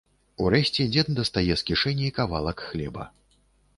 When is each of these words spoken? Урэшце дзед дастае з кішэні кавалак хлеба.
Урэшце 0.43 0.85
дзед 0.93 1.11
дастае 1.19 1.45
з 1.55 1.61
кішэні 1.67 2.07
кавалак 2.19 2.67
хлеба. 2.71 3.03